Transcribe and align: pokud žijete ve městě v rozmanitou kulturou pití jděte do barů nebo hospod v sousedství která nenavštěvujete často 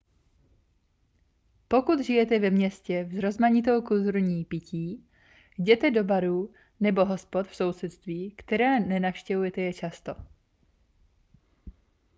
pokud 1.67 1.99
žijete 1.99 2.39
ve 2.39 2.49
městě 2.49 3.03
v 3.03 3.19
rozmanitou 3.21 3.81
kulturou 3.81 4.43
pití 4.43 5.05
jděte 5.57 5.91
do 5.91 6.03
barů 6.03 6.53
nebo 6.79 7.05
hospod 7.05 7.47
v 7.47 7.55
sousedství 7.55 8.31
která 8.31 8.79
nenavštěvujete 8.79 9.73
často 9.73 10.15